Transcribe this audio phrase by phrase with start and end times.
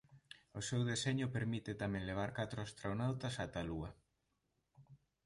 [0.59, 3.89] O seu deseño permite tamén levar catro astronautas ata a Lúa.